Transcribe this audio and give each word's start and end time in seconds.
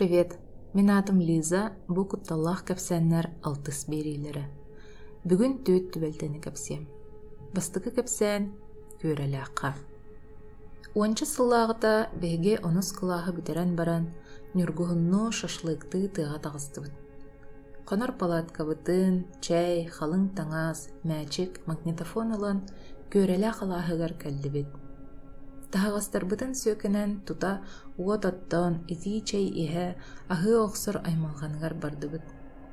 привет! 0.00 0.38
Мен 0.72 0.90
атым 0.90 1.20
Лиза, 1.20 1.74
бу 1.86 2.06
кутталлах 2.08 2.62
кәпсәннәр 2.64 3.26
алтыс 3.44 3.82
берилері. 3.84 4.46
Бүгін 5.28 5.58
төт 5.66 5.90
түбәлтәне 5.92 6.40
кәпсем. 6.40 6.86
Бастықы 7.52 7.92
кәпсән 7.98 8.46
көрәләққа. 9.02 9.74
Уанчы 10.96 11.28
сыллағыта 11.28 11.92
бәге 12.16 12.56
онус 12.64 12.94
кылағы 12.96 13.36
бітерән 13.42 13.76
баран, 13.76 14.08
нүргуһунну 14.56 15.26
шашлыкты 15.36 16.06
тағыстыбыт. 16.16 16.96
Қонар 17.84 18.16
палаткабытын, 18.16 19.26
чәй, 19.44 19.84
халың 19.84 20.30
таңас, 20.32 20.88
мәчик, 21.04 21.60
магнитофон 21.68 22.38
ылан 22.38 22.64
көрәлә 23.12 23.52
қалаһыгар 23.60 24.16
кәлдібет. 24.16 24.72
Таһагастарбытын 25.72 26.52
сөкенен 26.62 27.10
тута 27.26 27.52
уот 27.96 28.24
оттон 28.30 28.72
ити 28.92 29.22
чей 29.28 29.46
иһэ 29.64 29.86
аһыы 30.34 30.56
охсор 30.66 30.96
аймалҕаныгар 31.08 31.74
бардыбыт. 31.82 32.24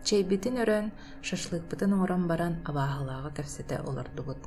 Чейбитин 0.08 0.56
өрөн 0.64 0.86
шашлыкбытын 1.28 1.94
оҥорон 1.96 2.24
баран 2.32 2.54
абааһылааҕа 2.70 3.30
кэпсэтэ 3.38 3.78
олордубут. 3.90 4.42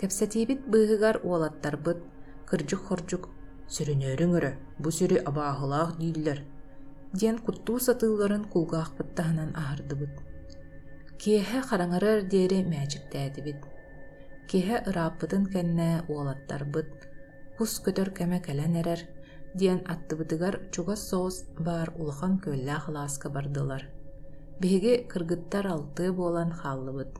Кэпсэтиибит 0.00 0.60
быыһыгар 0.72 1.16
уолаттарбыт, 1.28 2.00
кырдьук-хордьук 2.48 3.24
сүрүнөөрүң 3.74 4.32
өрө, 4.38 4.52
бу 4.82 4.88
сүрү 4.98 5.16
абааһылаах 5.28 5.90
дииллэр 6.00 6.40
диэн 7.18 7.38
куттуу 7.46 7.78
сатыыларын 7.86 8.44
кулгаахпыттаһынан 8.52 9.50
аһардыбыт. 9.60 10.14
Киэһэ 11.20 11.58
хараҥарар 11.68 12.18
диэри 12.32 12.58
мээчиктээдибит. 12.72 13.60
Киэһэ 14.48 14.76
ырааппытын 14.88 15.44
кэннэ 15.52 15.90
уолаттарбыт, 16.10 16.90
кус 17.60 17.76
көтөр 17.84 18.08
кэмэ 18.16 18.38
кэлэн 18.40 18.74
эрэр 18.80 19.00
диэн 19.60 19.80
аттыбытыгар 19.92 20.54
чугас 20.72 21.00
соҕус 21.10 21.36
баар 21.66 21.88
улахан 22.00 22.40
көллээх 22.40 22.84
лааска 22.88 23.28
бардылар. 23.28 23.82
Биһиги 24.60 24.94
кыргыттар 25.10 25.66
алтыы 25.74 26.08
буолан 26.18 26.50
хааллыбыт. 26.60 27.12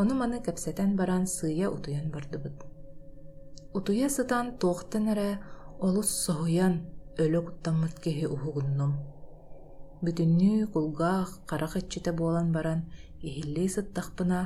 Ону 0.00 0.12
маны 0.20 0.38
кэпсэтэн 0.44 0.90
баран 1.00 1.24
сыйа 1.26 1.66
утуян 1.76 2.10
бардыбыт. 2.14 2.58
Утуя 3.72 4.08
сытан 4.16 4.46
туохтан 4.60 5.04
эрэ 5.12 5.30
олус 5.86 6.10
соһуян 6.26 6.74
өлө 7.22 7.40
куттаммыт 7.46 7.96
киһи 8.04 8.24
уһугуннум. 8.34 8.92
Бүтүннүү 10.04 10.68
кулгаах 10.74 11.30
қарақ 11.50 11.72
ыччыта 11.80 12.12
буолан 12.12 12.52
баран 12.56 12.80
иһиллии 13.26 13.72
сыттахпына 13.76 14.40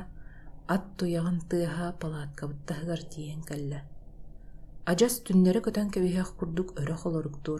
ат 0.75 0.83
туяҕын 0.97 1.37
тыаһа 1.49 1.87
палааткабыттаһыгар 2.01 3.01
тиийэн 3.11 3.43
кэллэ. 3.49 3.98
Ажас 4.89 5.19
түннері 5.21 5.59
көтөн 5.65 5.91
кебиһэх 5.93 6.29
курдук 6.39 6.71
өрө 6.81 6.95
холоруктур. 7.01 7.59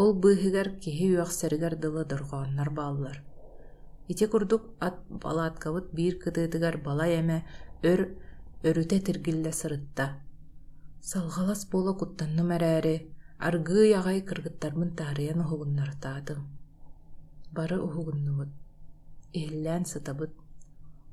Ол 0.00 0.10
быыһыгар 0.22 0.68
киһи 0.84 1.06
үөхсэригэр 1.16 1.74
дылы 1.82 2.02
дорҕооннар 2.10 2.70
бааллар. 2.78 3.22
Ити 4.12 4.26
курдук 4.32 4.62
ат 4.86 4.96
балааткабыт 5.22 5.86
биир 5.96 6.18
кытыытыгар 6.22 6.76
бала 6.86 7.06
эме 7.20 7.38
өр 7.90 8.00
өрүтэ 8.68 8.98
тиргиллэ 9.06 9.52
сырытта. 9.60 10.06
Салҕалас 11.10 11.62
буола 11.70 11.92
куттанным 12.00 12.48
эрээри, 12.56 12.96
аргыы 13.46 13.84
яҕай 13.98 14.20
кыргыттармын 14.28 14.90
таарыйан 14.98 15.40
уһугуннартаатым. 15.44 16.40
Бары 17.56 17.78
уһугуннубут. 17.86 18.50
Иһиллээн 19.38 19.84
сытабыт. 19.92 20.41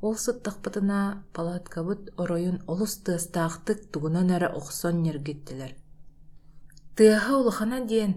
Ол 0.01 0.15
сыттахпытына 0.15 1.25
палаткабыт 1.35 2.01
оройун 2.21 2.57
олус 2.71 2.93
тыастаахтык 3.03 3.79
тугунан 3.91 4.29
эрэ 4.35 4.47
охсон 4.59 4.95
нергиттилэр. 5.03 5.75
Тыаха 6.95 7.33
улахана 7.39 7.79
диэн 7.91 8.13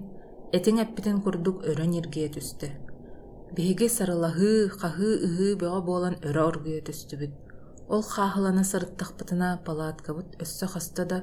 этиң 0.57 0.79
эппитин 0.85 1.19
курдук 1.25 1.65
өрө 1.71 1.87
нергие 1.95 2.29
түстү. 2.35 2.69
Биһиги 3.55 3.89
сарылаһыы, 3.97 4.71
хаһыы 4.81 5.13
ыһыы 5.27 5.51
бөҕө 5.61 5.81
буолан 5.89 6.15
өрө 6.29 6.43
оргуйа 6.51 6.81
түстүбүт. 6.87 7.33
Ол 7.95 8.03
хаахылана 8.03 8.63
сырыттахпытына 8.71 9.49
палаткабыт 9.67 10.39
өссө 10.43 10.67
хаста 10.73 11.05
да 11.05 11.19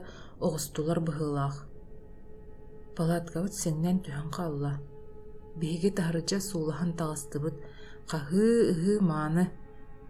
оҕустулар 0.45 0.99
быһыылаах. 1.07 1.57
Палаткабыт 2.97 3.53
сеңнен 3.63 4.03
түһэн 4.03 4.29
хаалла. 4.35 4.73
Биһиги 5.59 5.95
таһырдьа 5.97 6.39
суулахан 6.39 6.91
таҕыстыбыт, 6.99 7.55
хаһыы 8.11 8.71
ыһыы 8.71 8.99
мааны 9.01 9.45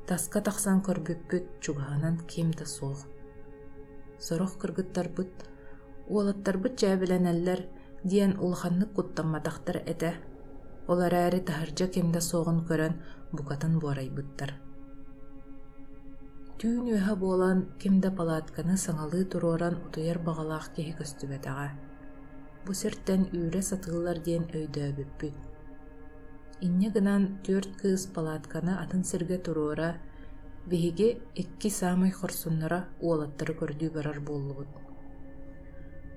таска 0.09 0.39
тахсан 0.41 0.79
көрбүппүт 0.81 1.45
чугаанан 1.63 2.15
ким 2.31 2.49
да 2.59 2.65
суох. 2.65 3.05
Сорох 4.17 4.57
кыргыттарбыт, 4.61 5.33
уолаттарбыт 6.09 6.73
жаабилэнэллэр 6.81 7.61
диэн 8.03 8.33
улаханнык 8.41 8.89
куттамматахтар 8.97 9.77
этэ. 9.85 10.11
Олар 10.91 11.13
әрі 11.13 11.39
таһырдьа 11.45 11.87
кимда 11.93 12.21
соҕун 12.25 12.65
көрөн 12.65 12.93
букатын 13.37 13.77
буорайбыттар. 13.81 14.51
Түүн 16.57 16.89
үөһэ 16.89 17.13
буолан 17.21 17.59
кимда 17.81 18.09
палаатканы 18.09 18.75
саҥалыы 18.85 19.23
туруоран 19.31 19.75
утуйар 19.85 20.17
баҕалаах 20.25 20.73
киһи 20.75 20.97
көстүбэтэҕэ. 20.99 21.69
Бу 22.65 22.71
сэртэн 22.73 23.21
үүрэ 23.37 23.61
сатыылар 23.69 24.17
диэн 24.25 24.49
өйдөөбүппүт. 24.57 25.48
Инне 26.61 26.89
гынан 26.91 27.25
түөрт 27.47 27.77
кыыс 27.79 28.03
палаатканы 28.15 28.73
атын 28.83 29.05
сиргэ 29.09 29.37
туруора, 29.45 29.89
биһиги 30.69 31.09
икки 31.41 31.69
саамай 31.71 32.11
хорсуннара 32.11 32.79
уолаттары 32.99 33.53
көрдүү 33.61 33.89
барар 33.95 34.19
буоллубут. 34.19 34.67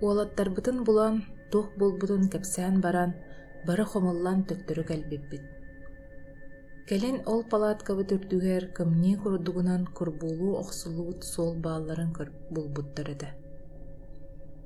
Уолаттарбытын 0.03 0.83
булан 0.89 1.23
тух 1.53 1.69
булбутун 1.79 2.27
кэпсээн 2.33 2.81
баран, 2.81 3.15
бары 3.67 3.85
хомуллан 3.85 4.43
төктөрү 4.49 4.85
кэлбиппит. 4.91 5.45
Кэлин 6.89 7.23
ол 7.33 7.45
палааткабы 7.53 8.03
түрдүгэр 8.11 8.73
кымнии 8.77 9.15
курдугунан 9.23 9.87
курбулуу 9.87 10.57
охсулуут 10.59 11.23
суол 11.23 11.55
баалларын 11.55 12.11
булбуттар 12.51 13.11
эте. 13.15 13.29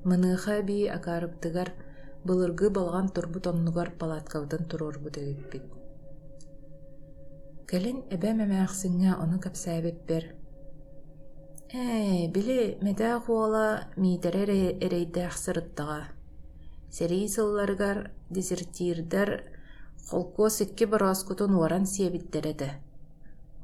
Мыныыха 0.04 0.62
бии 0.62 0.88
акаарыптыгар 0.96 1.74
былыргы 2.28 2.70
балган 2.76 3.08
турбут 3.14 3.46
оннугар 3.46 3.88
палааткабытын 4.00 4.64
турорбут 4.70 5.18
эбиппит. 5.18 5.64
Кэлин 7.70 7.98
эбэ 8.14 8.30
мэмээхсиҥҥа 8.38 9.12
ону 9.22 9.38
кэпсээбиппер. 9.44 10.24
Ээ, 11.74 12.28
били 12.34 12.78
мэдээ 12.84 13.14
хуола 13.24 13.66
миитэрэр 14.02 14.50
эрейдээх 14.84 15.34
сырыттаҕа. 15.44 16.00
Сэрии 16.96 17.26
сылларыгар 17.34 17.98
дезертирдер 18.30 19.30
холкуос 20.08 20.60
икки 20.64 20.84
бороскутун 20.84 21.52
уоран 21.54 21.84
сиэбиттэрэтэ. 21.92 22.70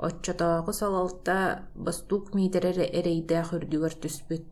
Отчотооҕу 0.06 0.72
салалта 0.80 1.38
бастуук 1.74 2.34
миитэрэр 2.34 2.78
эрейдээх 2.98 3.48
үрдүгөр 3.56 3.94
түспүт. 4.02 4.44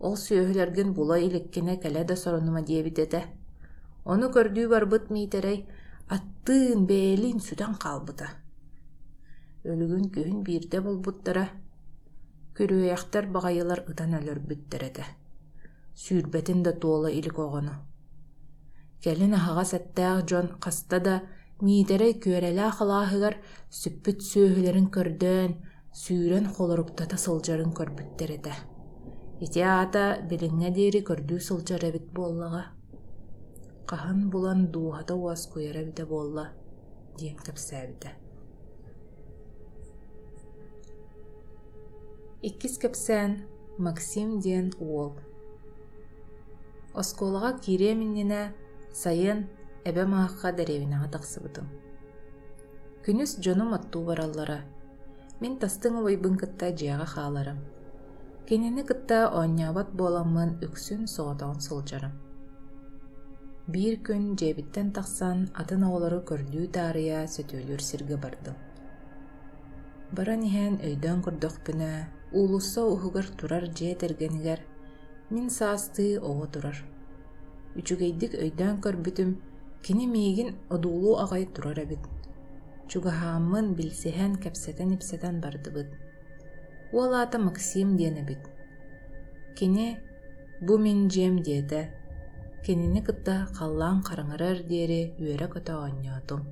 Ол 0.00 0.16
сүөһүлэргин 0.16 0.94
була 0.96 1.16
илеккине 1.20 1.76
кэлэ 1.82 2.04
да 2.08 2.16
соронума 2.16 2.62
диэбитэтэ. 2.62 3.20
Ону 4.04 4.32
көрдүү 4.32 4.66
барбыт 4.72 5.10
миитэрэй 5.12 5.58
аттыын 6.08 6.86
бээлин 6.88 7.38
сүтэн 7.44 7.76
хаалбыта. 7.82 8.40
Өлүгүн 9.68 10.08
күһүн 10.14 10.40
биирдэ 10.46 10.80
болбуттара. 10.80 11.44
Күрүөйахтар 12.56 13.28
багайылар 13.28 13.84
ытан 13.90 14.16
өлөрбүттэрэтэ. 14.18 15.04
Сүүрбэтин 16.02 16.64
да 16.64 16.72
туола 16.72 17.10
илик 17.12 17.38
оҕону. 17.38 17.74
Кэлин 19.04 19.36
аһаҕа 19.36 19.64
сэттээх 19.72 20.24
дьон 20.28 20.48
хаста 20.64 20.98
да 21.00 21.14
миитэрэй 21.60 22.14
күөрэлээ 22.24 22.70
халааһыгар 22.78 23.34
сүппүт 23.68 24.18
сүөһүлэрин 24.30 24.88
көрдөөн, 24.96 25.52
сүүрэн 25.92 26.46
холоруктата 26.56 27.16
сылдьарын 27.20 27.72
көрбүттэрэтэ. 27.78 28.79
Ити 29.40 29.60
аата 29.64 30.04
билиҥҥэ 30.28 30.70
диэри 30.76 31.00
көрдүү 31.08 31.40
сылдьар 31.40 31.82
эбит 31.88 32.06
буоллаҕа. 32.16 32.64
Хаһан 33.88 34.30
булан 34.32 34.60
дууһата 34.72 35.14
уас 35.16 35.42
куйар 35.52 35.76
эбитэ 35.82 36.04
буолла 36.04 36.46
диэн 37.18 37.36
кэпсээбитэ. 37.46 38.10
Иккис 42.48 42.74
кэпсээн 42.82 43.32
Максим 43.78 44.28
диэн 44.44 44.68
уол. 44.78 45.16
Осколаға 47.00 47.50
кире 47.64 47.94
миннене 47.94 48.52
сайын 48.92 49.48
эбэ 49.88 50.04
мааққа 50.04 50.52
дәребинаға 50.58 51.08
тақсыбытым. 51.16 51.66
Күнүс 53.04 53.40
дьонум 53.40 53.72
аттуу 53.72 54.04
бараллара. 54.04 54.60
Мин 55.40 55.56
тастың 55.56 55.96
ойбын 56.04 56.36
кытта 56.36 56.76
жияға. 56.76 57.56
Кенени 58.50 58.82
кытта 58.82 59.18
ооннябат 59.38 59.88
буоламмын 59.98 60.50
үксүн 60.66 61.02
соҕотоҕун 61.14 61.60
сылдьарым. 61.66 62.14
Биир 63.72 63.96
күн 64.06 64.24
дьиэбиттэн 64.38 64.88
тахсан 64.96 65.38
атын 65.60 65.82
оҕолору 65.88 66.18
көрдүү 66.30 66.66
таарыйа 66.76 67.20
сөтүөлүр 67.34 67.82
сиргэ 67.88 68.16
бардым. 68.24 68.56
Баран 70.16 70.42
иһэн 70.48 70.74
өйдөн 70.88 71.18
курдохпүнэ, 71.24 71.92
уулусса 72.38 72.82
уһугар 72.94 73.26
турар 73.38 73.64
дьиэ 73.76 73.94
тергенигэр 74.02 74.60
мин 75.30 75.46
саастыы 75.58 76.18
оҕо 76.30 76.46
турар. 76.54 76.78
Үчүгэйдик 77.78 78.32
өйдөөн 78.44 78.76
көрбүтүм 78.84 79.30
Кини 79.84 80.06
миигин 80.14 80.50
одуулуу 80.74 81.14
аҕай 81.24 81.44
турар 81.54 81.78
эбит. 81.86 82.02
Чугаһааммын 82.90 83.66
билсиһэн 83.78 84.32
кэпсэтэн 84.42 84.90
ипсэтэн 84.96 85.36
бардыбыт. 85.44 86.09
Уолаата 86.92 87.38
Максим 87.38 87.96
диэн 87.96 88.16
эбит. 88.22 88.42
Кини 89.56 89.88
бу 90.66 90.76
мин 90.76 91.06
дьиэм 91.06 91.36
диэтэ. 91.46 91.82
Кинини 92.64 93.00
кытта 93.06 93.46
халлаан 93.56 94.02
хараҥарар 94.02 94.58
диэри 94.70 95.14
үөрэ 95.22 95.46
көтө 95.54 95.72
оонньоотум. 95.82 96.42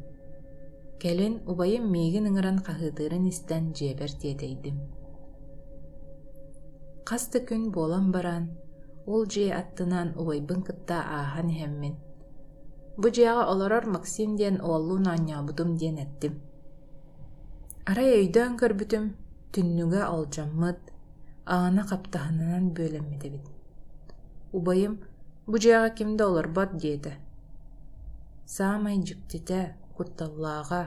Кэлин 1.03 1.35
убайым 1.51 1.85
миигин 1.93 2.29
ыҥыран 2.31 2.59
хаһыытыырын 2.67 3.25
истэн 3.33 3.65
дьиэбэр 3.77 4.11
диэтэйдим. 4.21 4.77
Хаста 7.09 7.39
күн 7.49 7.63
буолан 7.75 8.07
баран, 8.15 8.45
ол 9.13 9.27
дьиэ 9.27 9.51
аттынан 9.61 10.09
убайбын 10.21 10.63
кытта 10.63 10.99
аахан 11.17 11.49
иһэммин. 11.55 11.95
Бу 13.01 13.07
дьиэҕэ 13.15 13.43
олорор 13.53 13.85
Максим 13.87 14.31
диэн 14.39 14.57
уоллуун 14.63 15.05
оонньообутум 15.11 15.71
диэн 15.81 15.99
эттим. 16.05 16.35
Арай 17.91 18.11
өйдөөн 18.21 18.55
көрбүтүм, 18.61 19.05
түннүгэ 19.53 20.03
олдьаммыт, 20.15 20.81
аана 21.55 21.83
каптаһынынан 21.91 22.65
бөлеммитебит. 22.77 23.47
Убайым 24.57 24.95
бу 25.51 25.57
дьиэҕэ 25.63 25.91
кимде 25.97 26.23
олорбот 26.31 26.71
диэтэ. 26.83 27.13
Саамай 28.55 28.97
дьиктите, 29.07 29.61
кутталлааҕа, 29.97 30.83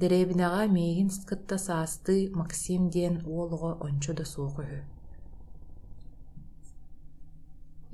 дэрэбинэҕа 0.00 0.62
миигин 0.74 1.10
кытта 1.28 1.56
саасты 1.66 2.16
Максим 2.40 2.82
диэн 2.94 3.16
уолуҕа 3.30 3.72
ончо 3.86 4.10
да 4.18 4.24
суох 4.32 4.56
үһү. 4.62 4.80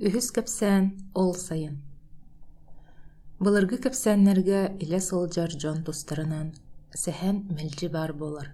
Үһүс 0.05 0.27
кэпсээн 0.35 0.85
ол 1.21 1.33
сайын. 1.47 1.75
Былыргы 3.43 3.77
кэпсээннэргэ 3.83 4.61
илэ 4.83 4.99
сылдьар 5.07 5.51
дьон 5.61 5.79
тустарынан 5.85 6.47
сэхэн 7.01 7.37
мэлдьи 7.55 7.87
бар 7.97 8.11
болар. 8.21 8.47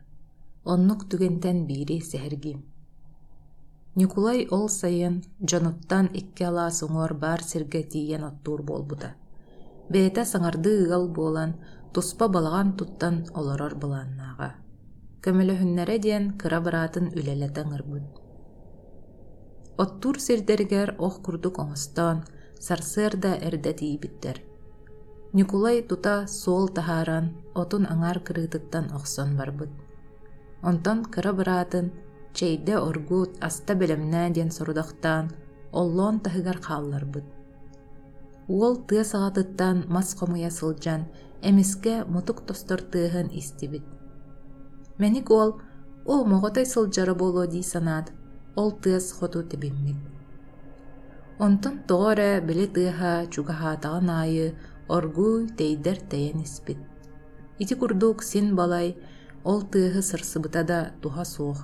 Оннук 0.63 1.09
түгентен 1.09 1.65
бири 1.65 2.01
сэхэргим. 2.05 2.59
Никулай 3.95 4.45
ол 4.51 4.69
сайын 4.69 5.23
дьонуттан 5.39 6.05
икки 6.13 6.43
алаас 6.43 6.83
уҥуор 6.85 7.13
баар 7.23 7.41
сиргэ 7.41 7.81
тиийэн 7.91 8.23
оттуур 8.29 8.61
буолбута. 8.61 9.15
Бээтэ 9.89 10.23
саҥарды 10.31 10.71
ыгал 10.83 11.09
буолан 11.09 11.51
туспа 11.93 12.27
балаҕан 12.27 12.77
туттан 12.77 13.15
олорор 13.33 13.73
былааннааҕа. 13.81 14.49
Көмөлөһүннэрэ 15.23 15.97
диэн 16.05 16.25
кыра 16.39 16.59
быраатын 16.61 17.05
үлэлэтэ 17.17 17.61
ырбыт. 17.75 18.05
Оттуур 19.83 20.17
сирдэригэр 20.25 20.89
ох 20.99 21.15
курдук 21.25 21.57
оҥостон, 21.57 22.17
сарсыар 22.65 23.13
да 23.17 23.31
эрдэ 23.47 23.73
тиийбиттэр. 23.79 24.37
Никулай 25.33 25.81
тута 25.81 26.27
суол 26.27 26.67
таһааран 26.69 27.25
отун 27.61 27.83
аңаар 27.93 28.19
кырыытыттан 28.25 28.93
охсон 28.97 29.35
барбыт. 29.39 29.73
Онтон 30.69 30.99
кыра 31.13 31.31
быраатын 31.39 31.87
чейдэ 32.37 32.75
оргуут 32.87 33.31
аста 33.47 33.73
белемнää 33.81 34.27
диэн 34.35 34.51
сорудахтаан 34.57 35.25
оллоон 35.79 36.15
таһыгар 36.25 36.57
хаалларбыт. 36.65 37.27
Уол 38.55 38.75
тыа 38.87 39.03
саҕатыттан 39.11 39.77
мас 39.95 40.09
хомуя 40.17 40.51
сылдьан 40.57 41.01
эмиске 41.49 41.95
мутук 42.13 42.39
тостор 42.47 42.81
тыаһын 42.91 43.27
истибит. 43.39 43.85
Мэник 44.99 45.27
ол 45.41 45.49
о 46.13 46.15
моҕотой 46.31 46.65
сылдьара 46.73 47.13
буолуо 47.19 47.45
дии 47.53 47.65
санаат, 47.73 48.07
ол 48.61 48.69
тыас 48.81 49.05
хоту 49.17 49.39
тебиммит. 49.49 49.99
Онтон 51.45 51.75
тоҕо 51.87 52.09
эрэ 52.13 52.31
били 52.47 52.67
тыаһа 52.75 53.13
чугаһаатаҕа 53.33 53.99
наайы 54.09 54.47
оргуй 54.95 55.37
тэйдэр 55.57 55.97
тэйэн 56.11 56.39
испит. 56.45 56.79
Ити 57.61 57.73
курдук 57.79 58.17
син 58.29 58.47
балай 58.59 58.87
ол 59.43 59.61
тыаһы 59.71 60.01
сырсыбыта 60.01 60.63
да 60.63 60.79
туһа 61.01 61.25
суох. 61.25 61.59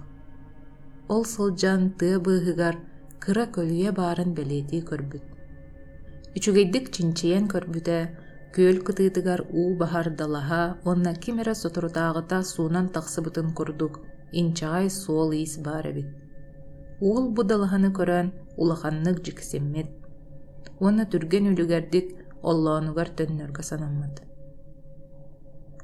Ол 1.13 1.23
сылдьан 1.25 1.81
тыа 1.99 2.17
быыһыгар 2.25 2.75
кыра 3.23 3.45
көлүйэ 3.55 3.91
баарын 3.99 4.31
белиэтии 4.37 4.81
көрбүт. 4.89 5.25
Үчүгэйдик 6.37 6.85
чинчиен 6.95 7.45
көрбүтэ, 7.53 7.97
күөл 8.53 8.79
кытыытыгар 8.87 9.41
уу 9.57 9.77
баһардалаһа, 9.81 10.63
онна 10.89 11.13
кимэрэ 11.23 11.53
соторутааҕыта 11.63 12.43
суунан 12.43 12.87
тахсыбытын 12.95 13.49
курдук, 13.57 13.93
инчаҕай 14.39 14.89
суол 14.89 15.31
иис 15.33 15.57
баар 15.65 15.85
эбит. 15.91 16.09
Уол 16.99 17.29
бу 17.35 17.41
далаһаны 17.43 17.89
көрөн 17.97 18.27
улаханнык 18.57 19.17
дьиксиммит. 19.25 19.89
Уонна 20.79 21.05
түрген 21.11 21.53
үлүгэрдик 21.53 22.07
оллоонугар 22.41 23.09
төннөргө 23.17 23.63
санаммыт. 23.69 24.26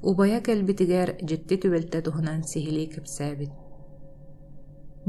Убая 0.09 0.39
кэлбитигэр 0.47 1.09
дьикти 1.27 1.55
түбэлтэ 1.61 1.99
туһунан 2.05 2.43
сихилии 2.51 2.91
кэпсээбит. 2.93 3.51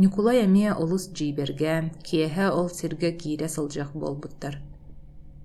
Никулай 0.00 0.38
эмиэ 0.46 0.70
олус 0.82 1.04
дьиибэргээн, 1.16 1.86
киэһэ 2.06 2.46
ол 2.58 2.68
сиргэ 2.78 3.10
киирэ 3.20 3.48
сылдьах 3.54 3.90
буолбуттар. 4.00 4.54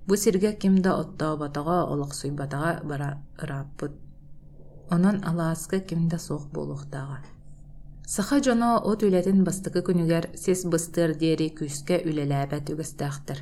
Бу 0.06 0.14
сиргэ 0.22 0.52
кимда 0.60 0.90
оттоо 1.02 1.36
батаҕа 1.42 1.78
олохсуйбатаҕа 1.92 2.72
бара 2.88 3.10
ырааппыт. 3.42 3.94
Онон 4.94 5.16
алааска 5.30 5.78
кимда 5.88 6.18
суох 6.18 6.44
буолуохтааҕа. 6.54 7.18
Саха 8.14 8.38
дьоно 8.44 8.70
от 8.90 9.02
үлэтин 9.06 9.42
бастыкы 9.46 9.80
күнүгэр 9.86 10.24
сес 10.42 10.60
быстыр 10.72 11.10
диэри 11.20 11.48
күскэ 11.58 11.96
үлэлээбэт 12.08 12.66
үгэстэахтар. 12.72 13.38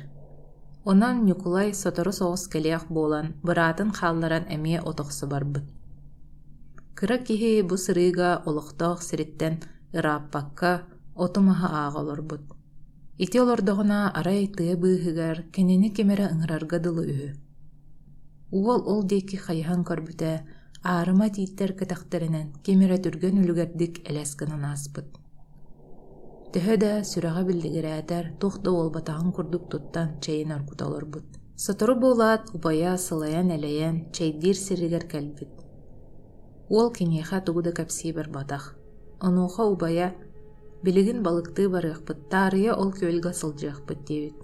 Онон 0.85 1.25
Никулай 1.25 1.73
сотору 1.73 2.11
соҕус 2.19 2.43
кэлиэх 2.53 2.83
буолан, 2.89 3.27
быраатын 3.45 3.89
хаалларан 3.97 4.45
эмиэ 4.55 4.79
отохсу 4.89 5.27
барбыт. 5.27 5.65
Кыра 6.99 7.17
киһи 7.27 7.51
бу 7.69 7.75
сырыыга 7.85 8.29
олохтоох 8.49 8.99
сириттэн 9.09 9.53
ырааппакка 9.97 10.71
отумаһа 11.23 11.67
ааҕолорбут. 11.81 12.43
Ити 13.23 13.37
олордоҕуна 13.43 13.99
арай 14.19 14.43
тыа 14.57 14.75
быыһыгар 14.81 15.37
кэнини 15.53 15.89
кимэрэ 15.95 16.25
ыҥырарга 16.33 16.77
дылы 16.85 17.03
үһү. 17.11 17.29
Уол 18.57 18.81
ол 18.91 19.01
диэки 19.09 19.37
хайыһан 19.45 19.81
көрбүтэ, 19.89 20.31
аарыма 20.91 21.27
тииттэр 21.35 21.71
кэтэхтэринэн 21.79 22.47
кимэрэ 22.65 22.97
түргэн 23.03 23.35
үлүгэрдик 23.41 23.93
элэс 24.09 24.31
гынан 24.39 24.63
ааспыт. 24.69 25.09
Төһө 26.53 26.75
да 26.83 26.91
сүрэҕэ 27.11 27.41
билдигэрээтэр 27.47 28.25
тухта 28.41 28.69
уолбатаҕын 28.71 29.31
курдук 29.35 29.63
туттан 29.71 30.09
чэйин 30.23 30.51
оргут 30.57 30.79
олорбут. 30.87 31.27
Сотору 31.65 31.95
буолаат 32.01 32.43
убая 32.55 32.93
сылайан 33.07 33.47
элэйэн 33.57 33.95
чэйдиир 34.15 34.57
сиригэр 34.65 35.05
кэлбит. 35.13 35.53
Уол 36.69 36.89
киниэхэ 36.97 37.41
тугуда 37.45 37.71
кэпсиибэр 37.77 38.29
батах. 38.29 38.75
Онуоха 39.19 39.63
убая 39.73 40.13
билигин 40.83 41.23
балыктыы 41.23 41.67
барыахпыт, 41.67 42.19
таарыйа 42.31 42.71
ол 42.81 42.91
күөлга 42.93 43.33
сылдьыахпыт 43.33 43.99
диэбит. 44.07 44.37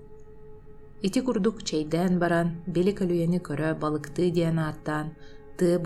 Ити 1.05 1.19
курдук 1.21 1.63
чейдэн 1.63 2.17
баран, 2.19 2.49
били 2.65 2.91
көлүйэни 2.99 3.39
көрө 3.47 3.69
балыктыы 3.83 4.31
диэн 4.31 4.57
ааттаан, 4.59 5.13
тыа 5.57 5.77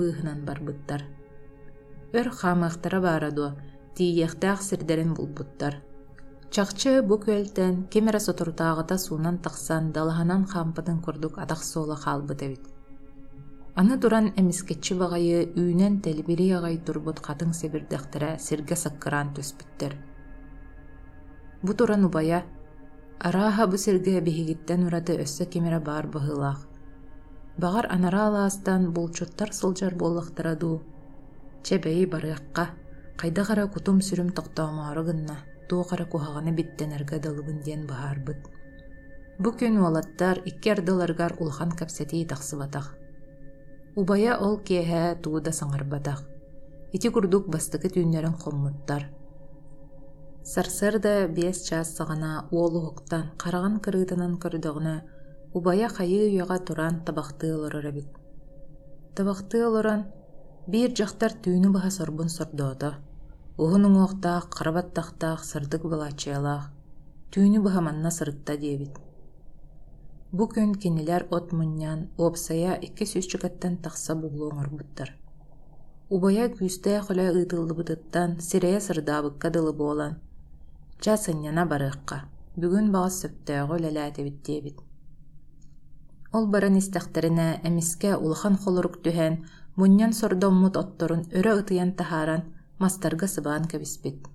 барбыттар. 0.48 1.02
Өр 2.18 2.28
хаамыахтара 2.40 3.00
баара 3.02 3.32
дуо, 3.32 3.52
тиийэхтээх 3.96 4.62
сирдэрин 4.64 5.14
булбуттар. 5.14 5.84
Чахчы 6.50 7.02
бу 7.04 7.20
көлтен 7.20 7.86
кемера 7.92 8.20
соторутаагыта 8.20 8.98
суунан 8.98 9.38
тахсан 9.38 9.92
далаһанан 9.92 10.46
хаампатын 10.48 11.02
курдук 11.02 11.38
атах 11.38 11.62
суола 11.64 11.96
эбит. 12.42 12.64
Аны 13.80 13.96
туран 13.96 14.26
эмискетчи 14.36 14.96
багайы 15.00 15.54
үүнен 15.56 16.02
телбири 16.04 16.50
агай 16.52 16.74
турбут 16.84 17.22
хатын 17.24 17.54
себирдэхтере 17.56 18.34
сирге 18.46 18.76
саккыраан 18.76 19.30
төспүттер. 19.38 19.96
Бу 21.64 21.74
туран 21.74 22.04
убая, 22.04 22.42
арааха 23.20 23.68
бу 23.72 23.80
сирге 23.80 24.20
биһигиттен 24.20 24.84
ураты 24.90 25.16
өссө 25.24 25.48
кемера 25.48 25.80
баар 25.80 26.12
быһыылаах. 26.12 26.68
Багар 27.56 27.88
анара 27.90 28.28
алаастан 28.28 28.92
булчуттар 28.92 29.54
сылжар 29.54 29.96
буоллахтара 29.96 30.56
дуу. 30.60 30.82
Чебэйи 31.64 32.06
барыакка, 32.06 32.76
кайдагара 33.16 33.68
кутум 33.72 34.04
сүрүм 34.04 34.36
токтоомоору 34.36 35.06
гынна, 35.06 35.38
туохара 35.70 36.04
куһаҕаны 36.04 36.52
биттенерге 36.52 37.20
далыбын 37.20 37.64
диэн 37.64 37.88
баһаарбыт. 37.88 38.44
Бу 39.40 39.56
күн 39.56 39.80
уолаттар 39.80 40.44
икки 40.44 40.68
ардыларгар 40.68 41.38
улахан 41.40 41.72
кэпсэтии 41.72 42.26
тахсыбатах. 42.26 42.99
Убая 44.00 44.34
ол 44.46 44.56
киэһэ 44.68 45.04
тууда 45.24 45.52
саҥарбатах. 45.60 46.20
Ити 46.96 47.08
курдук 47.14 47.44
бастыкы 47.54 47.90
түүннэрин 47.94 48.36
хоммуттар. 48.42 49.04
Сарсар 50.52 50.96
да 51.06 51.28
биэс 51.28 51.60
час 51.68 51.88
саҕана 51.98 52.32
уолуһуктан 52.56 53.24
хараҕан 53.42 53.76
кырыытынан 53.84 54.34
көрдөҕүнө 54.44 54.96
убая 55.58 55.88
хайыы 55.96 56.24
үйэҕэ 56.30 56.58
туран 56.68 56.96
табахтыы 57.06 57.52
олорор 57.58 57.86
эбит. 57.92 58.10
Табахтыы 59.16 59.62
олорон 59.70 60.02
биир 60.72 60.92
дьахтар 60.98 61.32
түүнү 61.44 61.68
баһа 61.76 61.92
сорбун 61.98 62.30
сордоото. 62.38 62.92
Уһун 63.62 63.84
уҥуохтаах, 63.88 64.46
харабаттахтаах, 64.58 65.44
сырдык 65.44 65.84
былаачыалаах. 65.92 66.72
Түүнү 67.32 67.60
баһа 67.66 67.82
манна 67.82 68.12
сырытта 68.18 68.56
диэбит. 68.64 68.96
Бу 70.32 70.46
күн 70.46 70.76
кинилер 70.78 71.24
от 71.34 71.54
муннян 71.58 72.02
опсая 72.18 72.76
икки 72.86 73.06
сүзчүкаттан 73.12 73.78
тахса 73.82 74.14
буглуоҥорбуттар. 74.14 75.10
Убая 76.10 76.46
күүстэ 76.54 77.02
холе 77.08 77.26
ыытыллыбытыттан 77.34 78.38
сирэйэ 78.48 78.80
сырдаабыкка 78.80 79.50
дылы 79.50 79.74
буолан. 79.74 80.20
Ча 81.02 81.18
сынняна 81.18 81.66
барыакка. 81.66 82.30
Бүгүн 82.62 82.92
баҕас 82.94 83.16
сөптөөгө 83.22 83.76
лэлээтэбиттиэбит. 83.84 84.78
Ол 86.32 86.46
баран 86.46 86.78
истэхтеринэ 86.78 87.62
эмискэ 87.68 88.12
улахан 88.24 88.56
холорук 88.62 89.02
түһэн 89.02 89.34
муннян 89.80 90.14
сордоммут 90.14 90.78
отторун 90.78 91.26
өрө 91.38 91.54
ытыян 91.62 91.98
тахааран 91.98 92.44
мастарга 92.78 93.26
сыбаан 93.26 93.66
кэбиспит. 93.66 94.30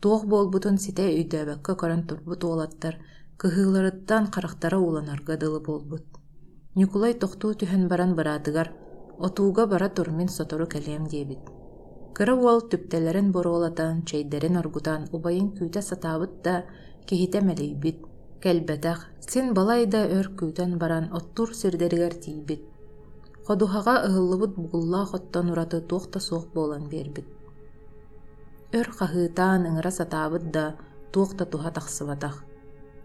Туох 0.00 0.26
болбутун 0.26 0.78
сите 0.78 1.10
үйдөөбөккө 1.18 1.72
көрөн 1.80 2.06
турбут 2.06 2.44
уолаттар 2.44 2.94
кыһыыларыттан 3.40 4.24
харахтара 4.32 4.78
уланарга 4.78 5.36
дылы 5.36 5.60
болбут. 5.60 6.04
Никулай 6.74 7.14
тохтуу 7.14 7.52
түһэн 7.60 7.88
баран 7.88 8.14
бараатыгар 8.14 8.68
отууга 9.18 9.66
бара 9.66 9.88
турмин 9.88 10.28
сотору 10.28 10.66
кэлэм 10.66 11.06
диэбит. 11.06 11.44
Кыра 12.16 12.34
уол 12.34 12.60
түптэлэрин 12.70 13.32
боруолатан, 13.32 14.04
чейдерин 14.08 14.56
оргутан 14.60 15.08
убайын 15.16 15.48
күүтэ 15.56 15.80
сатаабыт 15.82 16.32
да 16.44 16.64
киһитэ 17.08 17.40
мэлийбит. 17.40 17.98
Кэлбэтэх, 18.42 18.98
син 19.30 19.54
балайда 19.54 20.00
өр 20.16 20.26
күүтэн 20.38 20.78
баран 20.82 21.06
оттур 21.18 21.54
сирдеригэр 21.60 22.14
тиийбит. 22.24 22.62
Ходуһаға 23.46 23.94
ыһыллыбыт 24.06 24.52
бугуллаах 24.56 25.14
оттон 25.18 25.50
ураты 25.52 25.80
туохта 25.80 26.18
суох 26.20 26.46
буолан 26.54 26.88
биэрбит. 26.90 27.26
Өр 28.78 28.88
хаһыытаан 28.98 29.62
ыҥыра 29.68 29.90
сатаабыт 29.90 30.44
да 30.56 30.64
туохта 31.12 31.44
туһа 31.46 31.70
тахсыбатах. 31.70 32.44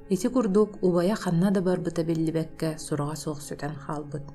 Ити 0.10 0.28
курдук 0.30 0.72
убая 0.82 1.16
ханна 1.16 1.50
да 1.52 1.62
барбыта 1.62 2.04
биллибэккэ 2.04 2.70
сураҕа 2.86 3.16
суох 3.24 3.40
сүтэн 3.48 3.74
хаалбыт. 3.84 4.26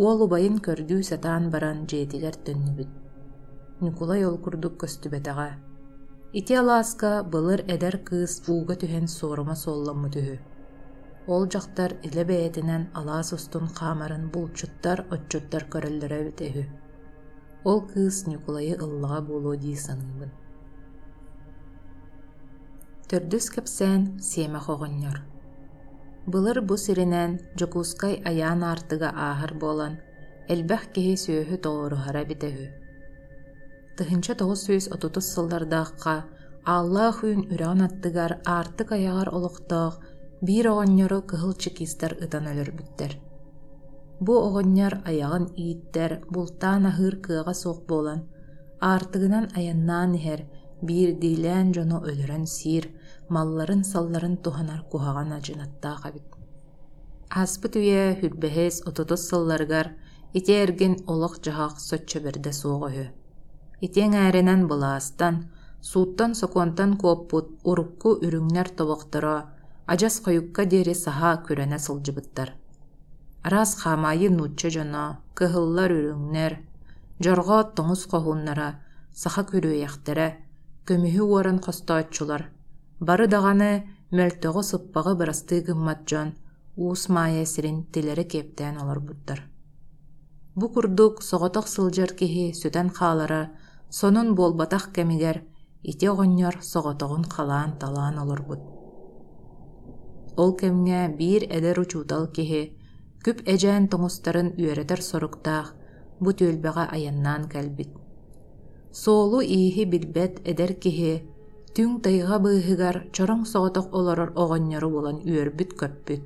Уол 0.00 0.18
убайын 0.26 0.56
көрдүү 0.66 1.00
сатаан 1.10 1.50
баран 1.52 1.78
дьиэтигэр 1.90 2.36
төннүбүт. 2.44 2.90
Николай 3.84 4.24
ол 4.24 4.38
курдук 4.44 4.74
көстүбэтэҕэ. 4.82 5.50
Ити 6.38 6.54
алааска 6.62 7.10
былыр 7.32 7.60
эдэр 7.74 7.96
кыыс 8.08 8.34
ууга 8.48 8.74
түһэн 8.80 9.06
суорума 9.16 9.56
суолламмы 9.62 10.08
түһү. 10.14 10.36
Ол 11.32 11.44
дьахтар 11.52 11.90
илэ 12.06 12.24
бэйэтинэн 12.30 12.82
алаас 12.98 13.32
устун 13.36 13.66
хаамарын 13.76 14.24
булчуттар, 14.32 15.04
отчуттар 15.14 15.62
көрөллөрө 15.72 16.18
үтэһү. 16.30 16.64
Ол 17.68 17.80
кыыс 17.90 18.26
Николайы 18.32 18.74
ыллаҕа 18.84 19.20
буолуо 19.28 19.56
дии 19.56 19.76
саныыбын. 19.86 20.32
Төрдүс 23.10 23.46
кэпсээн 23.54 24.02
сиэмэ 24.28 24.60
хоҕонньор. 24.66 25.18
Былыр 26.26 26.58
бу 26.68 26.74
сиринэн 26.84 27.32
Жокускай 27.58 28.14
аяан 28.30 28.60
артыга 28.72 29.10
ааһар 29.26 29.52
буолан, 29.60 29.94
элбэх 30.52 30.82
киһи 30.94 31.14
сүөһү 31.24 31.56
тоҕоруһара 31.64 32.22
битэһү. 32.30 32.66
Тыһынча 33.96 34.34
тоҕус 34.40 34.60
сүүс 34.66 34.86
отутус 34.94 35.26
сыллардаахха 35.34 36.16
Ааллаах 36.74 37.18
үүн 37.26 37.40
үрэҕин 37.52 37.80
аттыгар 37.86 38.32
аартык 38.54 38.88
аяҕар 38.96 39.28
олохтоох 39.36 39.94
биир 40.46 40.66
оҕонньору 40.72 41.20
кыһыл 41.30 41.52
чекистер 41.62 42.12
ытан 42.24 42.44
өлөрбүттэр. 42.52 43.12
Бу 44.24 44.34
оҕонньор 44.46 44.94
аяҕын 45.10 45.46
ииттэр 45.62 46.12
бултаан 46.34 46.82
аһыыр 46.90 47.14
кыаҕа 47.24 47.54
суох 47.62 47.78
буолан, 47.88 48.20
аартыгынан 48.90 49.46
аяннаан 49.58 50.12
биир 50.82 51.16
диилээн 51.22 51.72
дьону 51.72 51.98
өлөрөн 52.04 52.46
сиир, 52.46 52.90
малларын 53.28 53.82
салларын 53.84 54.36
туһанар 54.36 54.80
куһаҕан 54.90 55.30
ажынаттаах 55.38 56.06
абит. 56.06 56.26
Аспыт 57.30 57.74
үйэ 57.76 58.18
хүрбэһээс 58.20 58.86
отутус 58.88 59.22
сылларыгар 59.28 59.86
ити 60.38 60.52
эргин 60.52 60.94
олох 61.12 61.34
жаһаах 61.44 61.74
сөччөбөрдө 61.88 62.52
суоҕоһу. 62.60 63.06
Итиэң 63.86 64.12
ээринэн 64.26 64.62
былаастан, 64.70 65.34
сууттан 65.80 66.32
сокуонтан 66.40 66.96
куоппут 67.00 67.46
урукку 67.68 68.10
үрүҥнэр 68.24 68.68
тобохторо, 68.78 69.36
ажас 69.92 70.16
хойукка 70.24 70.62
диэри 70.64 70.94
саха 70.94 71.32
күрэнэ 71.46 71.78
сылдьыбыттар. 71.78 72.48
Арас 73.46 73.70
хаамайы 73.80 74.28
нучча 74.30 74.68
дьоно, 74.74 75.04
кыһыллар 75.36 75.90
үрүҥнэр, 75.98 76.52
жорго 77.24 77.58
тоҥус 77.76 78.02
хоһууннара, 78.10 78.68
саха 79.12 79.42
күрүөйэхтэрэ, 79.50 80.28
көмүһү 80.88 81.22
уоран 81.26 81.58
хостооччулар, 81.64 82.42
бары 83.06 83.26
даҕаны 83.34 83.72
мөлтөҕө 84.16 84.62
сыппаҕы 84.70 85.12
бырастыы 85.18 85.60
гыммат 85.66 86.00
дьон, 86.08 86.28
уус 86.82 87.02
маайа 87.14 87.44
сирин 87.52 87.78
тилери 87.92 88.24
кептээн 88.32 88.76
олорбуттар. 88.82 89.40
Бу 90.58 90.66
курдук 90.74 91.14
соҕотох 91.28 91.66
сылдьар 91.74 92.10
киһи 92.20 92.44
сүтэн 92.60 92.88
хаалара, 92.96 93.42
сонун 93.98 94.28
буолбатах 94.36 94.84
кэмигэр 94.94 95.38
ити 95.90 96.06
оҕонньор 96.12 96.56
соҕотоҕун 96.72 97.24
халаан 97.34 97.70
талаан 97.80 98.16
олорбут. 98.22 98.62
Ол 100.42 100.50
кэмҥэ 100.60 101.00
биир 101.18 101.42
эдэр 101.56 101.76
учуутал 101.84 102.24
киһи 102.36 102.62
күп 103.24 103.38
эжээн 103.52 103.84
тоҥустарын 103.92 104.48
үөрэтэр 104.62 105.00
соруктаах 105.10 105.68
бу 106.22 106.30
түөлбэҕэ 106.38 106.84
аяннаан 106.94 107.42
кэлбит. 107.52 108.05
Соолу 109.02 109.40
ииһи 109.56 109.84
билбэт 109.92 110.34
эдэр 110.50 110.72
киһи 110.82 111.12
түң 111.76 111.90
тайга 112.04 112.36
быыһыгар 112.44 112.96
чороҥ 113.14 113.40
соҕотох 113.52 113.86
олорор 113.98 114.30
оҕонньору 114.42 114.88
булан 114.94 115.18
үөрбүт 115.30 115.70
көппүт. 115.80 116.22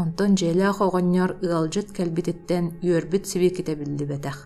Онтон 0.00 0.30
дьиэлээх 0.38 0.78
оҕонньор 0.86 1.30
ыалдьыт 1.46 1.88
кэлбититтэн 1.96 2.64
үөрбүт 2.86 3.24
сибииките 3.30 3.72
биллибэтэх. 3.80 4.36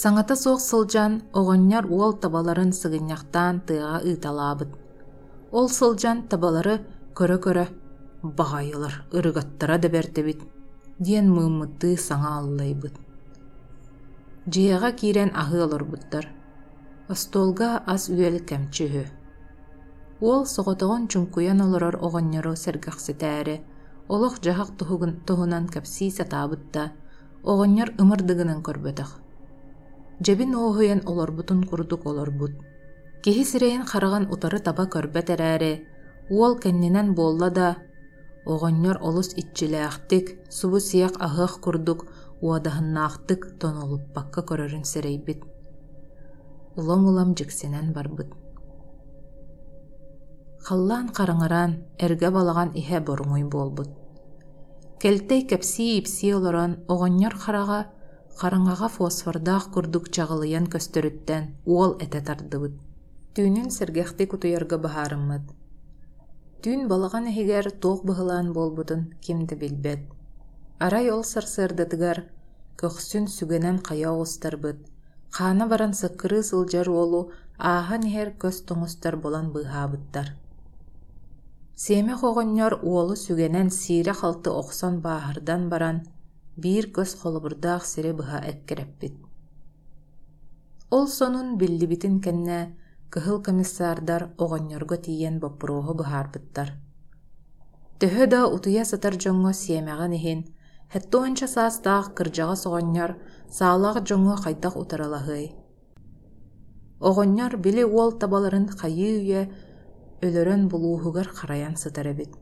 Саҥата 0.00 0.34
суох 0.42 0.60
сылдьан 0.68 1.12
оҕонньор 1.38 1.84
уол 1.96 2.12
табаларын 2.22 2.72
сыгынньахтаан 2.80 3.56
тыаҕа 3.66 3.98
ыыталаабыт. 4.08 4.70
Ол 5.58 5.66
сылдьан 5.78 6.18
табалары 6.30 6.74
көрө-көрө 7.18 7.66
баҕайылар 8.38 8.94
ырыгаттара 9.16 9.76
да 9.82 9.88
бэртэбит 9.94 10.40
диэн 11.04 11.26
мыыммыттыы 11.36 11.94
саҥа 12.08 12.30
аллайбыт. 12.40 12.94
Дьиэҕэ 14.52 14.90
киирэн 14.98 15.30
аһыы 15.42 15.60
олорбуттар. 15.66 16.24
Остуолга 17.12 17.70
ас 17.94 18.02
үөл 18.08 18.36
кэмчүһү. 18.48 19.04
Уол 20.26 20.42
соҕотоҕун 20.54 21.04
чуҥкуйан 21.10 21.58
олорор 21.66 21.96
оҕонньору 22.06 22.52
сэргэхситээри, 22.64 23.56
олох 24.14 24.34
дьаһак 24.44 24.70
туһунан 25.26 25.64
кэпсии 25.74 26.16
сатаабытта, 26.18 26.82
оҕонньор 27.50 27.88
ымырдыгынан 28.02 28.60
көрбөтөх. 28.66 29.10
Дьэбин 30.24 30.52
оҕуйан 30.66 31.00
олорбутун 31.10 31.60
курдук 31.68 32.02
олорбут. 32.10 32.52
Киһи 33.24 33.42
сирэйин 33.50 33.84
хараҕан 33.90 34.24
утары 34.34 34.60
таба 34.66 34.84
көрбөт 34.94 35.28
эрээри, 35.34 35.72
уол 36.36 36.54
кэннинэн 36.62 37.08
буолла 37.16 37.50
да, 37.58 37.68
оҕонньор 38.52 38.96
олус 39.08 39.28
итчилээхтик, 39.40 40.26
субу 40.56 40.78
сиэх 40.88 41.12
аһыах 41.26 41.54
курдук 41.64 42.00
уодаһыннаахтык 42.40 43.58
тонолуппакка 43.60 44.40
көрөрүн 44.48 44.84
сирэйбит. 44.84 45.40
Улам-улам 46.78 47.34
дьиксинэн 47.34 47.92
барбыт. 47.92 48.30
Халлаан 50.66 51.08
хараҥаран, 51.16 51.72
эргэ 51.98 52.30
балаган 52.30 52.70
иһэ 52.80 53.00
боруҥуй 53.00 53.44
буолбут. 53.44 53.90
Келтей 55.00 55.42
кэпсии 55.50 55.98
ипсии 56.00 56.32
олорон 56.38 56.72
оҕонньор 56.92 57.34
хараҕа 57.42 57.80
хараҥаҕа 58.38 58.88
фосфордаах 58.96 59.64
курдук 59.74 60.04
чаҕылыйан 60.14 60.66
көстөрүттэн 60.72 61.44
уол 61.72 61.92
этэ 62.04 62.20
тардыбыт. 62.26 62.74
Түүнүн 63.34 63.68
сэргэхти 63.76 64.24
кутуйарга 64.30 64.76
баһаарыммыт. 64.84 65.44
Түүн 66.62 66.80
балаган 66.90 67.24
эһигэр 67.30 67.66
туох 67.82 68.00
быһылаан 68.06 68.52
буолбутун 68.52 69.14
кимди 69.24 69.54
билбэт. 69.62 70.17
Арай 70.84 71.06
ол 71.10 71.24
сарсыардатыгар 71.32 72.18
көхсүн 72.80 73.26
сүгэнэн 73.36 73.78
хайа 73.86 74.10
оҕустарбыт. 74.14 74.78
Хаана 75.36 75.64
баран 75.72 75.92
сыккырыы 76.00 76.42
сылдьар 76.50 76.88
уолу 76.90 77.22
ааһан 77.58 78.02
иһэр 78.08 78.30
көс 78.42 78.56
тоҥустар 78.68 79.14
болан 79.24 79.46
быһаабыттар. 79.54 80.28
Сиэмэх 81.82 82.20
оҕонньор 82.28 82.74
уолу 82.90 83.14
сүгэнэн 83.24 83.68
сиирэ 83.80 84.14
халты 84.20 84.50
охсон 84.60 84.94
бааһырдан 85.04 85.62
баран 85.72 85.98
биир 86.62 86.86
көс 86.96 87.10
холобурдаах 87.20 87.82
сири 87.92 88.12
быһа 88.18 88.38
эккерэппит. 88.50 89.14
Ол 90.96 91.06
сонун 91.18 91.48
биллибитин 91.60 92.20
кэннэ 92.24 92.60
кыһыл 93.12 93.38
комиссаардар 93.46 94.22
оҕонньорго 94.42 94.96
тиийэн 95.04 95.36
боппуруоһу 95.42 95.92
быһаарбыттар. 96.00 96.68
Төһө 98.00 98.24
да 98.32 98.40
утуйа 98.54 98.84
сытар 98.90 99.14
дьоҥҥо 99.22 99.52
сиэмэҕин 99.62 100.12
иһин, 100.18 100.40
хэттуонча 100.92 101.46
саастаах 101.54 102.06
кырдьаҕа 102.16 102.56
соҕонньор 102.62 103.12
саалаах 103.56 103.98
дьоҥҥо 104.06 104.34
хайдах 104.42 104.74
утаралаһыай. 104.82 105.46
Оҕонньор 107.08 107.52
били 107.64 107.84
уол 107.96 108.10
табаларын 108.20 108.66
хайыы 108.80 109.12
үйэ 109.20 109.42
өлөрөн 110.26 110.62
булууһугар 110.72 111.28
харайан 111.38 111.76
сытар 111.82 112.06
эбит. 112.12 112.32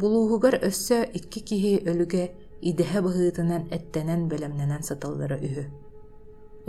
Булууһугар 0.00 0.54
өссө 0.68 0.98
икки 1.18 1.40
киһи 1.48 1.72
өлүгэ 1.90 2.24
идеһэ 2.70 2.98
быһыытынан 3.06 3.62
эттэнэн 3.76 4.20
бэлэмнэнэн 4.30 4.82
сытыллара 4.88 5.36
үһү. 5.46 5.64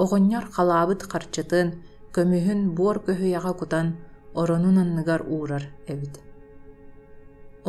Оҕонньор 0.03 0.45
халаабыт 0.55 1.01
харчытын, 1.11 1.67
көмүһүн 2.15 2.61
буор 2.77 2.97
көһүйэҕэ 3.07 3.53
кутан 3.59 3.87
оронун 4.33 4.77
анныгар 4.83 5.21
уурар 5.33 5.63
эбит. 5.87 6.15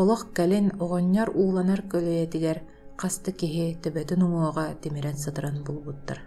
Олох 0.00 0.23
кэлин 0.37 0.66
оҕонньор 0.83 1.28
ууланар 1.40 1.80
көлөйэтигэр 1.92 2.59
хаста 3.00 3.30
киһи 3.40 3.64
төбөтүн 3.82 4.22
умуоҕа 4.26 4.66
тимирэн 4.82 5.16
сытыран 5.24 5.56
булбуттар. 5.66 6.18